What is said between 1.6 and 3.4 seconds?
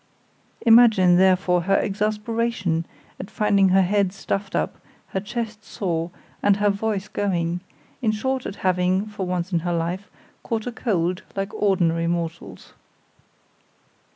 her exasperation at